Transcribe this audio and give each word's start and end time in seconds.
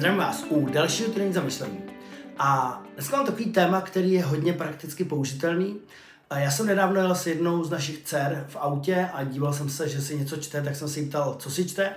Zdravím 0.00 0.18
vás 0.18 0.44
u 0.48 0.66
dalšího 0.66 1.10
týdenní 1.10 1.32
zamyšlení. 1.32 1.82
A 2.38 2.82
dneska 2.94 3.16
mám 3.16 3.26
takový 3.26 3.44
téma, 3.44 3.80
který 3.80 4.12
je 4.12 4.24
hodně 4.24 4.52
prakticky 4.52 5.04
použitelný. 5.04 5.80
Já 6.36 6.50
jsem 6.50 6.66
nedávno 6.66 7.00
jel 7.00 7.14
s 7.14 7.26
jednou 7.26 7.64
z 7.64 7.70
našich 7.70 8.02
dcer 8.04 8.46
v 8.48 8.56
autě 8.56 9.08
a 9.12 9.24
díval 9.24 9.52
jsem 9.52 9.70
se, 9.70 9.88
že 9.88 10.02
si 10.02 10.18
něco 10.18 10.36
čte, 10.36 10.62
tak 10.62 10.76
jsem 10.76 10.88
si 10.88 11.06
ptal, 11.06 11.36
co 11.38 11.50
si 11.50 11.68
čte. 11.68 11.90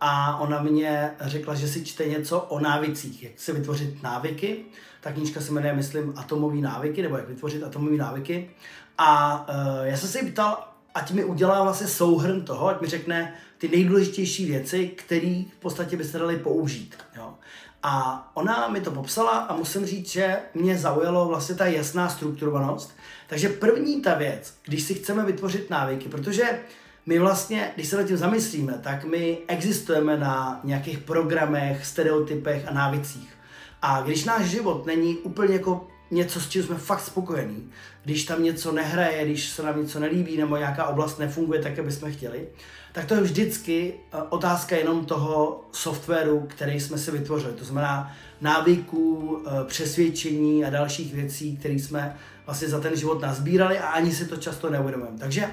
A 0.00 0.38
ona 0.40 0.62
mě 0.62 1.10
řekla, 1.20 1.54
že 1.54 1.68
si 1.68 1.84
čte 1.84 2.04
něco 2.04 2.40
o 2.40 2.60
návicích, 2.60 3.22
jak 3.22 3.40
se 3.40 3.52
vytvořit 3.52 4.02
návyky. 4.02 4.64
Ta 5.00 5.12
knížka 5.12 5.40
se 5.40 5.52
jmenuje, 5.52 5.72
myslím, 5.72 6.12
Atomové 6.16 6.56
návyky, 6.56 7.02
nebo 7.02 7.16
jak 7.16 7.28
vytvořit 7.28 7.62
atomové 7.62 7.96
návyky. 7.96 8.50
A 8.98 9.40
uh, 9.48 9.86
já 9.86 9.96
jsem 9.96 10.08
se 10.08 10.20
jí 10.20 10.30
ptal, 10.30 10.68
ať 10.94 11.10
mi 11.10 11.24
udělá 11.24 11.62
vlastně 11.62 11.86
souhrn 11.86 12.40
toho, 12.44 12.68
ať 12.68 12.80
mi 12.80 12.86
řekne 12.86 13.34
ty 13.58 13.68
nejdůležitější 13.68 14.46
věci, 14.46 14.88
které 14.88 15.42
v 15.52 15.60
podstatě 15.60 15.96
byste 15.96 16.18
dali 16.18 16.36
použít. 16.36 16.96
Jo. 17.16 17.34
A 17.82 18.30
ona 18.34 18.68
mi 18.68 18.80
to 18.80 18.90
popsala 18.90 19.30
a 19.30 19.56
musím 19.56 19.86
říct, 19.86 20.08
že 20.10 20.38
mě 20.54 20.78
zaujalo 20.78 21.28
vlastně 21.28 21.54
ta 21.54 21.66
jasná 21.66 22.08
strukturovanost. 22.08 22.96
Takže 23.26 23.48
první 23.48 24.02
ta 24.02 24.14
věc, 24.14 24.54
když 24.64 24.82
si 24.82 24.94
chceme 24.94 25.24
vytvořit 25.24 25.70
návyky, 25.70 26.08
protože 26.08 26.60
my 27.06 27.18
vlastně, 27.18 27.72
když 27.74 27.88
se 27.88 27.96
nad 27.96 28.02
tím 28.02 28.16
zamyslíme, 28.16 28.80
tak 28.82 29.04
my 29.04 29.38
existujeme 29.46 30.16
na 30.16 30.60
nějakých 30.64 30.98
programech, 30.98 31.86
stereotypech 31.86 32.68
a 32.68 32.72
návicích. 32.72 33.34
A 33.82 34.02
když 34.02 34.24
náš 34.24 34.44
život 34.44 34.86
není 34.86 35.16
úplně 35.16 35.54
jako 35.54 35.88
něco, 36.10 36.40
s 36.40 36.48
čím 36.48 36.62
jsme 36.62 36.76
fakt 36.76 37.00
spokojení, 37.00 37.70
když 38.04 38.24
tam 38.24 38.42
něco 38.42 38.72
nehraje, 38.72 39.24
když 39.24 39.48
se 39.48 39.62
nám 39.62 39.82
něco 39.82 40.00
nelíbí 40.00 40.36
nebo 40.36 40.56
nějaká 40.56 40.86
oblast 40.86 41.18
nefunguje 41.18 41.62
tak, 41.62 41.76
jak 41.76 41.86
bychom 41.86 42.12
chtěli, 42.12 42.48
tak 42.92 43.04
to 43.04 43.14
je 43.14 43.20
vždycky 43.20 43.94
eh, 43.94 44.16
otázka 44.28 44.76
jenom 44.76 45.04
toho 45.04 45.64
softwaru, 45.72 46.46
který 46.48 46.80
jsme 46.80 46.98
si 46.98 47.10
vytvořili. 47.10 47.52
To 47.52 47.64
znamená 47.64 48.12
návyků, 48.40 49.38
eh, 49.46 49.64
přesvědčení 49.64 50.64
a 50.64 50.70
dalších 50.70 51.14
věcí, 51.14 51.56
které 51.56 51.74
jsme 51.74 52.16
vlastně 52.46 52.68
za 52.68 52.80
ten 52.80 52.96
život 52.96 53.22
nazbírali 53.22 53.78
a 53.78 53.86
ani 53.86 54.14
si 54.14 54.24
to 54.24 54.36
často 54.36 54.70
neuvědomujeme. 54.70 55.18
Takže 55.18 55.46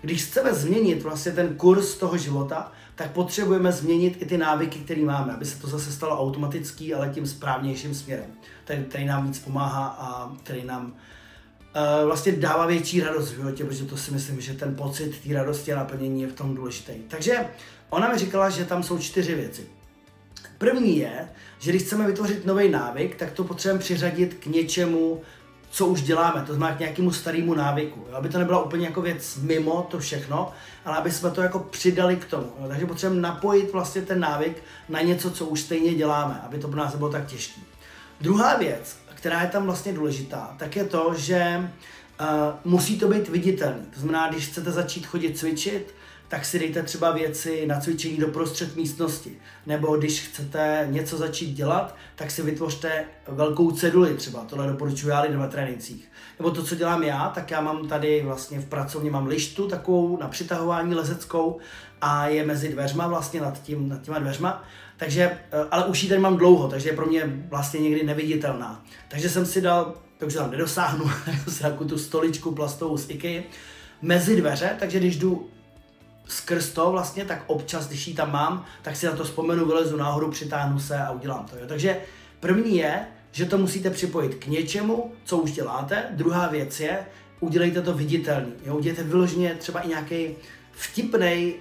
když 0.00 0.24
chceme 0.24 0.54
změnit 0.54 1.02
vlastně 1.02 1.32
ten 1.32 1.54
kurz 1.56 1.94
toho 1.94 2.16
života, 2.16 2.72
tak 2.94 3.10
potřebujeme 3.10 3.72
změnit 3.72 4.22
i 4.22 4.26
ty 4.26 4.38
návyky, 4.38 4.78
které 4.78 5.00
máme, 5.00 5.32
aby 5.32 5.44
se 5.44 5.60
to 5.60 5.66
zase 5.66 5.92
stalo 5.92 6.20
automatický, 6.20 6.94
ale 6.94 7.08
tím 7.08 7.26
správnějším 7.26 7.94
směrem, 7.94 8.30
který, 8.64 8.84
který 8.84 9.04
nám 9.04 9.26
víc 9.26 9.38
pomáhá 9.38 9.86
a 9.86 10.32
který 10.42 10.64
nám 10.64 10.86
uh, 10.86 12.06
vlastně 12.06 12.32
dává 12.32 12.66
větší 12.66 13.00
radost 13.00 13.30
v 13.30 13.36
životě, 13.36 13.64
protože 13.64 13.84
to 13.84 13.96
si 13.96 14.10
myslím, 14.10 14.40
že 14.40 14.54
ten 14.54 14.74
pocit 14.74 15.20
té 15.20 15.34
radosti 15.34 15.72
a 15.72 15.76
naplnění 15.76 16.22
je 16.22 16.28
v 16.28 16.34
tom 16.34 16.54
důležitý. 16.54 16.92
Takže 17.08 17.46
ona 17.90 18.12
mi 18.12 18.18
říkala, 18.18 18.50
že 18.50 18.64
tam 18.64 18.82
jsou 18.82 18.98
čtyři 18.98 19.34
věci. 19.34 19.66
První 20.58 20.98
je, 20.98 21.28
že 21.58 21.70
když 21.70 21.82
chceme 21.82 22.06
vytvořit 22.06 22.46
nový 22.46 22.68
návyk, 22.68 23.16
tak 23.16 23.32
to 23.32 23.44
potřebujeme 23.44 23.80
přiřadit 23.80 24.34
k 24.34 24.46
něčemu, 24.46 25.20
co 25.70 25.86
už 25.86 26.02
děláme, 26.02 26.44
to 26.46 26.54
znamená 26.54 26.76
k 26.76 26.80
nějakému 26.80 27.12
starému 27.12 27.54
návyku. 27.54 28.06
Jo? 28.10 28.16
Aby 28.16 28.28
to 28.28 28.38
nebyla 28.38 28.62
úplně 28.62 28.86
jako 28.86 29.02
věc 29.02 29.36
mimo 29.42 29.86
to 29.90 29.98
všechno, 29.98 30.52
ale 30.84 30.96
aby 30.96 31.10
jsme 31.10 31.30
to 31.30 31.42
jako 31.42 31.58
přidali 31.58 32.16
k 32.16 32.24
tomu. 32.24 32.52
Jo? 32.60 32.68
Takže 32.68 32.86
potřebujeme 32.86 33.28
napojit 33.28 33.72
vlastně 33.72 34.02
ten 34.02 34.20
návyk 34.20 34.62
na 34.88 35.00
něco, 35.00 35.30
co 35.30 35.46
už 35.46 35.60
stejně 35.60 35.94
děláme, 35.94 36.40
aby 36.46 36.58
to 36.58 36.68
pro 36.68 36.78
nás 36.78 36.92
nebylo 36.92 37.10
tak 37.10 37.26
těžké. 37.26 37.60
Druhá 38.20 38.56
věc, 38.56 38.96
která 39.14 39.42
je 39.42 39.48
tam 39.48 39.64
vlastně 39.64 39.92
důležitá, 39.92 40.54
tak 40.58 40.76
je 40.76 40.84
to, 40.84 41.14
že 41.16 41.70
uh, 42.20 42.26
musí 42.64 42.98
to 42.98 43.08
být 43.08 43.28
viditelný. 43.28 43.86
To 43.94 44.00
znamená, 44.00 44.28
když 44.28 44.48
chcete 44.48 44.70
začít 44.70 45.06
chodit 45.06 45.38
cvičit, 45.38 45.94
tak 46.30 46.44
si 46.44 46.58
dejte 46.58 46.82
třeba 46.82 47.10
věci 47.10 47.66
na 47.66 47.80
cvičení 47.80 48.16
do 48.16 48.28
prostřed 48.28 48.76
místnosti. 48.76 49.38
Nebo 49.66 49.96
když 49.96 50.20
chcete 50.20 50.86
něco 50.90 51.18
začít 51.18 51.52
dělat, 51.52 51.96
tak 52.14 52.30
si 52.30 52.42
vytvořte 52.42 53.04
velkou 53.28 53.70
ceduli 53.70 54.14
třeba, 54.14 54.44
tohle 54.44 54.66
doporučuji 54.66 55.08
já 55.08 55.20
lidem 55.20 55.40
na 55.40 55.46
trénincích. 55.46 56.08
Nebo 56.38 56.50
to, 56.50 56.62
co 56.62 56.74
dělám 56.74 57.02
já, 57.02 57.28
tak 57.28 57.50
já 57.50 57.60
mám 57.60 57.88
tady 57.88 58.22
vlastně 58.22 58.58
v 58.58 58.64
pracovně 58.64 59.10
mám 59.10 59.26
lištu 59.26 59.68
takovou 59.68 60.16
na 60.16 60.28
přitahování 60.28 60.94
lezeckou 60.94 61.58
a 62.00 62.26
je 62.26 62.46
mezi 62.46 62.68
dveřma 62.68 63.06
vlastně 63.06 63.40
nad, 63.40 63.62
tím, 63.62 63.88
nad 63.88 64.02
těma 64.02 64.18
dveřma. 64.18 64.64
Takže, 64.96 65.22
eh, 65.22 65.64
ale 65.70 65.84
už 65.84 66.02
ji 66.02 66.08
tady 66.08 66.20
mám 66.20 66.36
dlouho, 66.36 66.68
takže 66.68 66.88
je 66.88 66.96
pro 66.96 67.06
mě 67.06 67.46
vlastně 67.48 67.80
někdy 67.80 68.04
neviditelná. 68.04 68.84
Takže 69.08 69.28
jsem 69.30 69.46
si 69.46 69.60
dal, 69.60 69.94
takže 70.18 70.38
tam 70.38 70.50
nedosáhnu, 70.50 71.10
si 71.48 71.62
takovou 71.62 71.88
tu 71.88 71.98
stoličku 71.98 72.52
plastovou 72.52 72.96
z 72.96 73.10
IKEA 73.10 73.42
mezi 74.02 74.36
dveře, 74.36 74.76
takže 74.78 74.98
když 74.98 75.16
jdu 75.16 75.50
skrz 76.30 76.68
to 76.68 76.90
vlastně, 76.90 77.24
tak 77.24 77.44
občas, 77.46 77.88
když 77.88 78.08
ji 78.08 78.14
tam 78.14 78.32
mám, 78.32 78.64
tak 78.82 78.96
si 78.96 79.06
na 79.06 79.12
to 79.12 79.24
vzpomenu, 79.24 79.66
vylezu 79.66 79.96
nahoru, 79.96 80.30
přitáhnu 80.30 80.80
se 80.80 80.98
a 80.98 81.10
udělám 81.10 81.46
to. 81.50 81.56
Jo. 81.56 81.64
Takže 81.66 82.00
první 82.40 82.76
je, 82.76 83.06
že 83.32 83.46
to 83.46 83.58
musíte 83.58 83.90
připojit 83.90 84.34
k 84.34 84.46
něčemu, 84.46 85.12
co 85.24 85.38
už 85.38 85.52
děláte. 85.52 86.04
Druhá 86.10 86.48
věc 86.48 86.80
je, 86.80 87.06
udělejte 87.40 87.82
to 87.82 87.94
viditelný. 87.94 88.52
Jo. 88.64 88.76
Udělejte 88.76 89.02
vyloženě 89.02 89.54
třeba 89.54 89.80
i 89.80 89.88
nějaký 89.88 90.28
vtipný, 90.72 91.54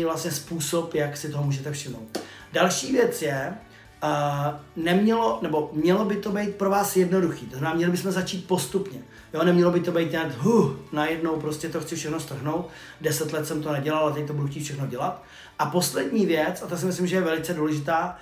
eh, 0.00 0.04
vlastně 0.04 0.30
způsob, 0.30 0.94
jak 0.94 1.16
si 1.16 1.30
toho 1.30 1.44
můžete 1.44 1.72
všimnout. 1.72 2.18
Další 2.52 2.92
věc 2.92 3.22
je, 3.22 3.54
uh, 4.02 4.54
nemělo, 4.76 5.38
nebo 5.42 5.70
mělo 5.72 6.04
by 6.04 6.16
to 6.16 6.32
být 6.32 6.54
pro 6.54 6.70
vás 6.70 6.96
jednoduchý. 6.96 7.46
To 7.46 7.58
znamená, 7.58 7.76
měli 7.76 7.92
bychom 7.92 8.12
začít 8.12 8.46
postupně. 8.46 9.00
Jo, 9.34 9.44
nemělo 9.44 9.70
by 9.70 9.80
to 9.80 9.92
být 9.92 10.12
nějak, 10.12 10.38
huh, 10.38 10.72
najednou 10.92 11.40
prostě 11.40 11.68
to 11.68 11.80
chci 11.80 11.96
všechno 11.96 12.20
strhnout. 12.20 12.68
Deset 13.00 13.32
let 13.32 13.46
jsem 13.46 13.62
to 13.62 13.72
nedělal 13.72 14.08
a 14.08 14.10
teď 14.10 14.26
to 14.26 14.32
budu 14.32 14.48
chtít 14.48 14.62
všechno 14.62 14.86
dělat. 14.86 15.22
A 15.58 15.66
poslední 15.66 16.26
věc, 16.26 16.62
a 16.62 16.66
to 16.66 16.76
si 16.76 16.86
myslím, 16.86 17.06
že 17.06 17.16
je 17.16 17.22
velice 17.22 17.54
důležitá, 17.54 18.16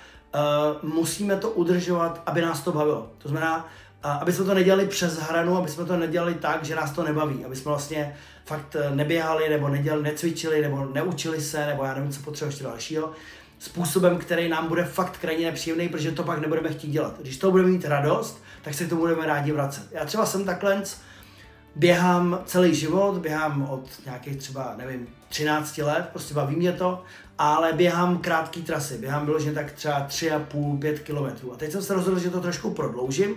uh, 0.83 0.89
musíme 0.89 1.35
to 1.35 1.49
udržovat, 1.49 2.21
aby 2.25 2.41
nás 2.41 2.61
to 2.61 2.71
bavilo. 2.71 3.09
To 3.17 3.29
znamená, 3.29 3.57
uh, 4.05 4.11
aby 4.11 4.33
jsme 4.33 4.45
to 4.45 4.53
nedělali 4.53 4.85
přes 4.85 5.19
hranu, 5.19 5.57
aby 5.57 5.69
jsme 5.69 5.85
to 5.85 5.97
nedělali 5.97 6.33
tak, 6.33 6.63
že 6.63 6.75
nás 6.75 6.91
to 6.91 7.03
nebaví, 7.03 7.45
aby 7.45 7.55
jsme 7.55 7.69
vlastně 7.69 8.15
fakt 8.45 8.75
neběhali, 8.95 9.49
nebo 9.49 9.69
nedělali, 9.69 10.03
necvičili, 10.03 10.61
nebo 10.61 10.85
neučili 10.93 11.41
se, 11.41 11.65
nebo 11.65 11.83
já 11.83 11.93
nevím, 11.93 12.11
co 12.11 12.21
potřebujeme 12.21 12.53
ještě 12.53 12.63
dalšího 12.63 13.13
způsobem, 13.59 14.17
který 14.17 14.49
nám 14.49 14.67
bude 14.67 14.85
fakt 14.85 15.17
krajně 15.17 15.45
nepříjemný, 15.45 15.89
protože 15.89 16.11
to 16.11 16.23
pak 16.23 16.39
nebudeme 16.39 16.69
chtít 16.69 16.91
dělat. 16.91 17.19
Když 17.21 17.37
to 17.37 17.51
budeme 17.51 17.69
mít 17.69 17.85
radost, 17.85 18.43
tak 18.61 18.73
se 18.73 18.87
to 18.87 18.95
budeme 18.95 19.25
rádi 19.25 19.51
vracet. 19.51 19.83
Já 19.91 20.05
třeba 20.05 20.25
jsem 20.25 20.45
takhle 20.45 20.83
běhám 21.75 22.41
celý 22.45 22.75
život, 22.75 23.17
běhám 23.17 23.69
od 23.69 23.89
nějakých 24.05 24.37
třeba, 24.37 24.75
nevím, 24.77 25.07
13 25.29 25.77
let, 25.77 26.09
prostě 26.11 26.33
baví 26.33 26.55
mě 26.55 26.71
to, 26.71 27.03
ale 27.37 27.73
běhám 27.73 28.17
krátké 28.17 28.59
trasy, 28.59 28.97
běhám 28.97 29.25
vyloženě 29.25 29.53
tak 29.53 29.71
třeba 29.71 30.07
3,5-5 30.07 30.97
kilometrů. 30.97 31.53
A 31.53 31.55
teď 31.55 31.71
jsem 31.71 31.81
se 31.81 31.93
rozhodl, 31.93 32.19
že 32.19 32.29
to 32.29 32.41
trošku 32.41 32.73
prodloužím, 32.73 33.35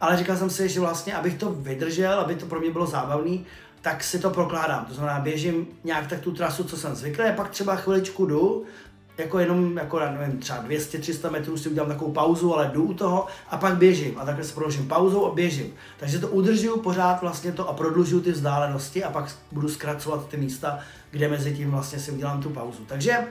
ale 0.00 0.16
říkal 0.16 0.36
jsem 0.36 0.50
si, 0.50 0.68
že 0.68 0.80
vlastně, 0.80 1.14
abych 1.14 1.34
to 1.34 1.50
vydržel, 1.50 2.20
aby 2.20 2.34
to 2.34 2.46
pro 2.46 2.60
mě 2.60 2.70
bylo 2.70 2.86
zábavný, 2.86 3.46
tak 3.80 4.04
si 4.04 4.18
to 4.18 4.30
prokládám. 4.30 4.84
To 4.84 4.94
znamená, 4.94 5.20
běžím 5.20 5.66
nějak 5.84 6.06
tak 6.06 6.20
tu 6.20 6.32
trasu, 6.32 6.64
co 6.64 6.76
jsem 6.76 6.94
zvyklý, 6.94 7.24
a 7.24 7.32
pak 7.32 7.50
třeba 7.50 7.76
chviličku 7.76 8.26
jdu, 8.26 8.64
jako 9.18 9.38
jenom, 9.38 9.76
jako 9.76 10.00
nevím, 10.00 10.38
třeba 10.38 10.64
200-300 10.64 11.30
metrů 11.30 11.56
si 11.56 11.68
udělám 11.68 11.88
takovou 11.88 12.12
pauzu, 12.12 12.54
ale 12.54 12.70
jdu 12.72 12.84
u 12.84 12.94
toho 12.94 13.26
a 13.50 13.56
pak 13.56 13.76
běžím 13.76 14.18
a 14.18 14.24
takhle 14.24 14.44
se 14.44 14.54
prodloužím 14.54 14.88
pauzou 14.88 15.26
a 15.26 15.34
běžím. 15.34 15.74
Takže 15.96 16.18
to 16.18 16.28
udržuju 16.28 16.80
pořád 16.80 17.20
vlastně 17.20 17.52
to 17.52 17.68
a 17.68 17.72
prodlužuju 17.72 18.22
ty 18.22 18.32
vzdálenosti 18.32 19.04
a 19.04 19.10
pak 19.10 19.30
budu 19.52 19.68
zkracovat 19.68 20.28
ty 20.28 20.36
místa, 20.36 20.78
kde 21.10 21.28
mezi 21.28 21.56
tím 21.56 21.70
vlastně 21.70 21.98
si 21.98 22.10
udělám 22.10 22.42
tu 22.42 22.50
pauzu. 22.50 22.84
Takže 22.86 23.26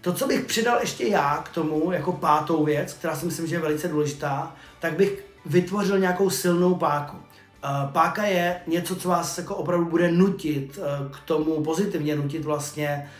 to, 0.00 0.12
co 0.12 0.26
bych 0.26 0.44
přidal 0.44 0.78
ještě 0.80 1.06
já 1.06 1.36
k 1.36 1.48
tomu, 1.48 1.92
jako 1.92 2.12
pátou 2.12 2.64
věc, 2.64 2.92
která 2.92 3.16
si 3.16 3.26
myslím, 3.26 3.46
že 3.46 3.54
je 3.54 3.60
velice 3.60 3.88
důležitá, 3.88 4.56
tak 4.80 4.96
bych 4.96 5.24
vytvořil 5.46 5.98
nějakou 5.98 6.30
silnou 6.30 6.74
páku. 6.74 7.16
Eh, 7.64 7.88
páka 7.92 8.24
je 8.24 8.60
něco, 8.66 8.96
co 8.96 9.08
vás 9.08 9.38
jako 9.38 9.56
opravdu 9.56 9.84
bude 9.86 10.12
nutit 10.12 10.78
eh, 10.78 11.08
k 11.10 11.20
tomu, 11.24 11.62
pozitivně 11.62 12.16
nutit 12.16 12.44
vlastně 12.44 13.10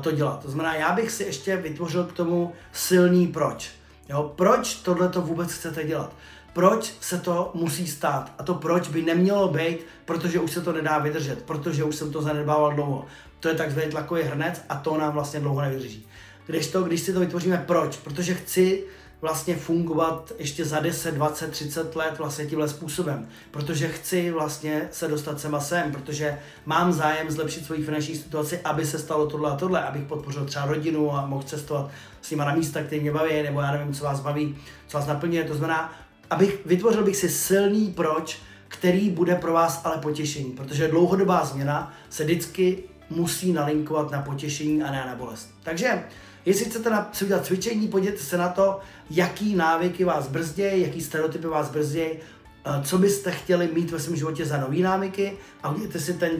to 0.00 0.12
dělat. 0.12 0.42
To 0.42 0.50
znamená, 0.50 0.74
já 0.74 0.92
bych 0.92 1.10
si 1.10 1.22
ještě 1.22 1.56
vytvořil 1.56 2.04
k 2.04 2.12
tomu 2.12 2.52
silný 2.72 3.26
proč. 3.26 3.70
Jo, 4.08 4.32
proč 4.36 4.74
tohle 4.74 5.08
to 5.08 5.20
vůbec 5.20 5.52
chcete 5.52 5.84
dělat? 5.84 6.12
Proč 6.52 6.94
se 7.00 7.18
to 7.18 7.50
musí 7.54 7.86
stát? 7.86 8.32
A 8.38 8.42
to 8.42 8.54
proč 8.54 8.88
by 8.88 9.02
nemělo 9.02 9.48
být, 9.48 9.78
protože 10.04 10.40
už 10.40 10.50
se 10.50 10.60
to 10.60 10.72
nedá 10.72 10.98
vydržet, 10.98 11.42
protože 11.42 11.84
už 11.84 11.96
jsem 11.96 12.12
to 12.12 12.22
zanedbával 12.22 12.74
dlouho. 12.74 13.06
To 13.40 13.48
je 13.48 13.54
takzvaný 13.54 13.90
tlakový 13.90 14.22
hrnec 14.22 14.62
a 14.68 14.76
to 14.76 14.98
nám 14.98 15.12
vlastně 15.12 15.40
dlouho 15.40 15.60
nevydrží. 15.60 16.06
Když 16.46 16.70
to, 16.70 16.82
když 16.82 17.00
si 17.00 17.12
to 17.12 17.20
vytvoříme 17.20 17.64
proč? 17.66 17.96
Protože 17.96 18.34
chci 18.34 18.84
vlastně 19.22 19.56
fungovat 19.56 20.32
ještě 20.38 20.64
za 20.64 20.80
10, 20.80 21.14
20, 21.14 21.50
30 21.50 21.96
let 21.96 22.18
vlastně 22.18 22.46
tímhle 22.46 22.68
způsobem. 22.68 23.28
Protože 23.50 23.88
chci 23.88 24.30
vlastně 24.30 24.88
se 24.90 25.08
dostat 25.08 25.40
sem 25.40 25.54
a 25.54 25.60
sem, 25.60 25.92
protože 25.92 26.38
mám 26.66 26.92
zájem 26.92 27.30
zlepšit 27.30 27.66
svoji 27.66 27.84
finanční 27.84 28.16
situaci, 28.16 28.60
aby 28.64 28.86
se 28.86 28.98
stalo 28.98 29.26
tohle 29.26 29.50
a 29.50 29.56
tohle, 29.56 29.82
abych 29.82 30.02
podpořil 30.02 30.44
třeba 30.44 30.66
rodinu 30.66 31.14
a 31.14 31.26
mohl 31.26 31.42
cestovat 31.42 31.90
s 32.22 32.30
nima 32.30 32.44
na 32.44 32.54
místa, 32.54 32.82
které 32.82 33.02
mě 33.02 33.12
baví, 33.12 33.42
nebo 33.42 33.60
já 33.60 33.72
nevím, 33.72 33.94
co 33.94 34.04
vás 34.04 34.20
baví, 34.20 34.56
co 34.86 34.98
vás 34.98 35.06
naplňuje. 35.06 35.44
To 35.44 35.54
znamená, 35.54 35.92
abych 36.30 36.66
vytvořil 36.66 37.04
bych 37.04 37.16
si 37.16 37.28
silný 37.28 37.92
proč, 37.92 38.38
který 38.68 39.10
bude 39.10 39.34
pro 39.34 39.52
vás 39.52 39.80
ale 39.84 39.98
potěšení, 39.98 40.50
protože 40.50 40.88
dlouhodobá 40.88 41.44
změna 41.44 41.92
se 42.10 42.24
vždycky 42.24 42.82
musí 43.10 43.52
nalinkovat 43.52 44.10
na 44.10 44.22
potěšení 44.22 44.82
a 44.82 44.90
ne 44.90 45.04
na 45.06 45.16
bolest. 45.16 45.50
Takže 45.62 46.02
Jestli 46.44 46.64
chcete 46.64 46.90
na, 46.90 47.08
si 47.12 47.24
udělat 47.24 47.46
cvičení, 47.46 47.88
podívejte 47.88 48.22
se 48.22 48.38
na 48.38 48.48
to, 48.48 48.80
jaký 49.10 49.54
návyky 49.54 50.04
vás 50.04 50.28
brzdějí, 50.28 50.82
jaký 50.82 51.00
stereotypy 51.00 51.46
vás 51.46 51.70
brzdějí, 51.70 52.10
eh, 52.12 52.82
co 52.82 52.98
byste 52.98 53.30
chtěli 53.30 53.70
mít 53.72 53.90
ve 53.90 54.00
svém 54.00 54.16
životě 54.16 54.46
za 54.46 54.56
nový 54.56 54.82
návyky 54.82 55.38
a 55.62 55.70
udělejte 55.70 56.00
si 56.00 56.14
ten, 56.14 56.30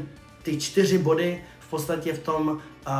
ty 0.42 0.56
čtyři 0.56 0.98
body 0.98 1.42
v 1.60 1.70
podstatě 1.70 2.12
v 2.12 2.18
tom, 2.18 2.48
uh, 2.48 2.92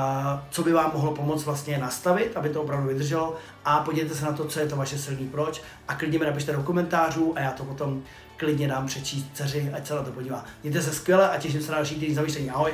co 0.51 0.63
by 0.63 0.73
vám 0.73 0.91
mohlo 0.95 1.15
pomoct 1.15 1.45
vlastně 1.45 1.79
nastavit, 1.79 2.37
aby 2.37 2.49
to 2.49 2.63
opravdu 2.63 2.89
vydrželo 2.89 3.37
a 3.65 3.81
podívejte 3.81 4.15
se 4.15 4.25
na 4.25 4.33
to, 4.33 4.45
co 4.45 4.61
je 4.61 4.67
to 4.67 4.77
vaše 4.77 4.99
silný 4.99 5.29
proč 5.29 5.63
a 5.89 5.95
klidně 5.95 6.19
mi 6.19 6.25
napište 6.25 6.53
do 6.53 6.63
komentářů 6.63 7.33
a 7.37 7.41
já 7.41 7.51
to 7.51 7.65
potom 7.65 8.03
klidně 8.37 8.69
dám 8.69 8.87
přečíst 8.87 9.27
dceři, 9.35 9.71
ať 9.75 9.87
se 9.87 9.95
na 9.95 10.03
to 10.03 10.13
podívá. 10.13 10.45
Mějte 10.63 10.83
se 10.83 10.93
skvěle 10.93 11.31
a 11.31 11.39
těším 11.39 11.63
se 11.63 11.71
na 11.71 11.77
další 11.77 11.95
týden 11.95 12.15
zamýšlení. 12.15 12.51
Ahoj! 12.51 12.73